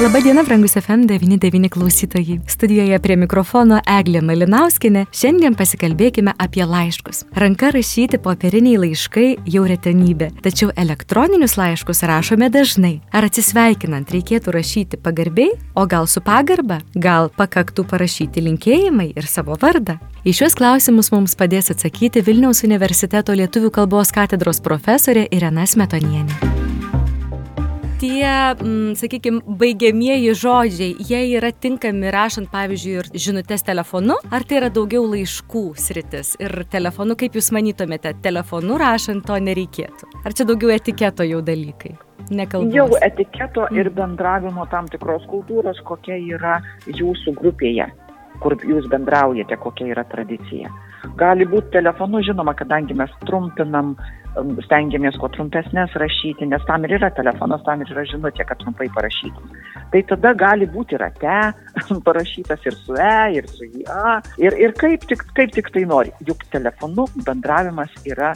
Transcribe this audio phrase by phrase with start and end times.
[0.00, 2.40] Labadiena, brangus FM99 klausytojai.
[2.48, 5.04] Studijoje prie mikrofono Eglė Malinauskinė.
[5.14, 7.20] Šiandien pasikalbėkime apie laiškus.
[7.38, 12.96] Ranka rašyti popieriniai laiškai jau retenybė, tačiau elektroninius laiškus rašome dažnai.
[13.14, 19.54] Ar atsisveikinant reikėtų rašyti pagarbiai, o gal su pagarba, gal pakaktų parašyti linkėjimai ir savo
[19.62, 20.00] vardą?
[20.26, 26.63] Į šios klausimus mums padės atsakyti Vilniaus universiteto lietuvių kalbos katedros profesorė Irena Smetonienė
[28.00, 34.60] tie, mm, sakykime, baigiamieji žodžiai, jie yra tinkami rašant, pavyzdžiui, ir žinutės telefonu, ar tai
[34.60, 36.34] yra daugiau laiškų sritis?
[36.42, 40.10] Ir telefonu, kaip Jūs manytumėte, telefonu rašant to nereikėtų?
[40.24, 41.96] Ar čia daugiau etiketo jau dalykai?
[42.30, 42.72] Nekalbos.
[42.72, 43.96] Jau etiketo ir mm.
[43.98, 47.90] bendravimo tam tikros kultūros, kokia yra jūsų grupėje,
[48.40, 50.72] kur jūs bendraujate, kokia yra tradicija.
[51.20, 53.94] Gali būti telefonu, žinoma, kadangi mes trumpinam
[54.34, 58.58] Um, stengiamės kuo trumpesnės rašyti, nes tam ir yra telefonas, tam ir yra žinutė, kad
[58.58, 59.52] trumpai parašytum.
[59.92, 61.36] Tai tada gali būti rate
[62.08, 66.10] parašytas ir su E, ir su IA, ir, ir kaip, tik, kaip tik tai nori.
[66.26, 68.32] Juk telefonu bendravimas yra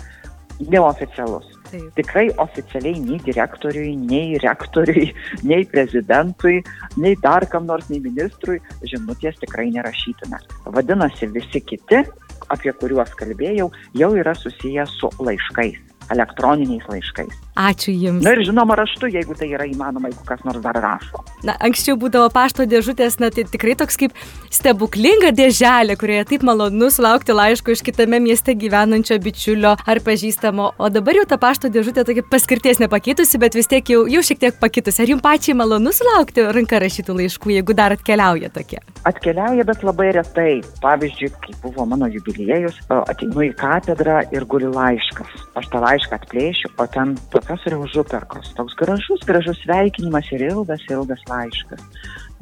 [0.70, 1.50] neoficialus.
[1.72, 1.91] Taip.
[1.98, 5.10] Tikrai oficialiai nei direktoriui, nei rektoriui,
[5.50, 6.60] nei prezidentui,
[7.03, 10.38] nei dar kam nors, nei ministrui žinutės tikrai nerašytume.
[10.78, 12.05] Vadinasi, visi kiti,
[12.49, 17.36] apie kuriuos kalbėjau, jau yra susiję su laiškais elektroniniais laiškais.
[17.58, 18.22] Ačiū Jums.
[18.22, 21.24] Na ir žinoma raštu, jeigu tai yra įmanoma, jeigu kas nors dar rašo.
[21.42, 24.14] Na, anksčiau būdavo pašto dėžutės, na tai tikrai toks kaip
[24.54, 30.68] stebuklinga dėželė, kurioje taip malonu sulaukti laiško iš kitame mieste gyvenančio bičiulio ar pažįstamo.
[30.78, 34.42] O dabar jau ta pašto dėžutė tokia paskirties nepakitusi, bet vis tiek jau, jau šiek
[34.47, 35.02] tiek pakitusi.
[35.02, 38.78] Ar Jums pačiai malonu sulaukti ranka rašytų laiškų, jeigu dar atkeliauja tokie?
[39.08, 40.60] Atkeliauja, bet labai retai.
[40.84, 45.34] Pavyzdžiui, kai buvo mano jubiliejus, ateinu į katedrą ir guli laiškas.
[45.58, 48.53] Aš tą laišką atplėšiu, o ten profesoriaus Župerkos.
[48.59, 51.82] Toks gražus, gražus sveikinimas ir ilgas, ilgas laiškas.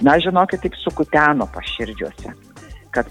[0.05, 2.35] Na, žinokit, taip sukuteno paširdžiuose,
[2.93, 3.09] kad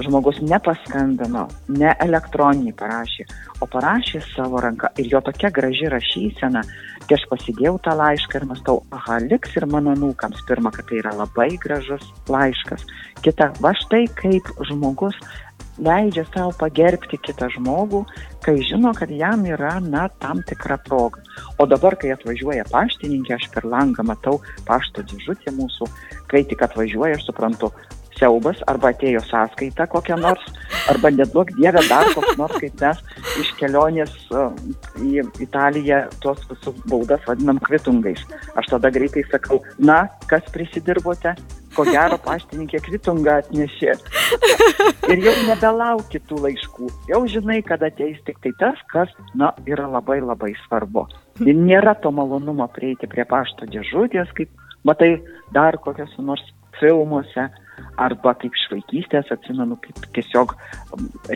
[0.00, 3.26] žmogus nepaskambino, ne elektroninį parašė,
[3.60, 6.62] o parašė savo ranką ir jo tokia graži rašysena,
[7.08, 10.44] kai aš pasidėjau tą laišką ir mastau, aha, liks ir mano nūkams.
[10.48, 12.86] Pirma, kad tai yra labai gražus laiškas.
[13.24, 15.16] Kita, va štai kaip žmogus
[15.80, 18.04] leidžia savo pagerbti kitą žmogų,
[18.44, 21.22] kai žino, kad jam yra, na, tam tikra proga.
[21.58, 25.88] O dabar, kai atvažiuoja paštininkė, aš per langą matau pašto dėžutę mūsų,
[26.30, 27.72] kai tik atvažiuoja, aš suprantu,
[28.20, 30.42] siaubas, arba atėjo sąskaita kokia nors,
[30.92, 33.00] arba nedaug dievė dar koks nors, kaip mes
[33.40, 34.16] iš kelionės
[35.00, 38.22] į Italiją tos visus baudas vadinam kvitungais.
[38.60, 41.34] Aš tada greitai sakau, na, kas prisidirbote,
[41.76, 43.96] ko gero paštininkė kvitungą atnešė.
[45.10, 46.90] Ir jau nebelauki tų laiškų.
[47.10, 51.06] Jau žinai, kad ateis tik tai tas, kas, na, yra labai labai svarbu.
[51.46, 54.50] Ir nėra to malonumo prieiti prie pašto dėžutės, kaip
[54.86, 55.16] matai
[55.54, 56.44] dar kokiuose nors
[56.80, 57.48] filmuose,
[58.00, 60.56] arba kaip iš vaikystės atsimenu, kaip tiesiog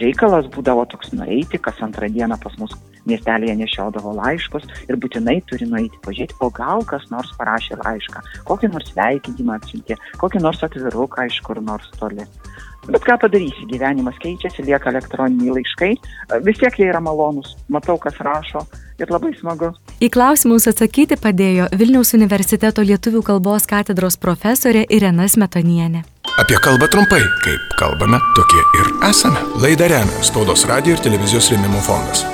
[0.01, 2.75] reikalas būdavo toks nueiti, kas antrą dieną pas mus
[3.09, 8.73] miestelėje nešiodavo laiškus ir būtinai turi nueiti pažiūrėti, o gal kas nors parašė laišką, kokį
[8.73, 12.25] nors sveikinimą atsiuntė, kokį nors atviruką iš kur nors toli.
[12.85, 15.93] Bet ką padarysi, gyvenimas keičiasi, lieka elektroniniai laiškai,
[16.45, 18.61] vis tiek jie yra malonūs, matau, kas rašo
[19.01, 19.73] ir labai smagu.
[20.05, 26.05] Į klausimus atsakyti padėjo Vilniaus universiteto lietuvių kalbos katedros profesorė Irena Smetonienė.
[26.37, 29.39] Apie kalbą trumpai, kaip kalbame, tokie ir esame.
[29.63, 32.25] Laidą remia Spaudos radio ir televizijos rėmimo fondas.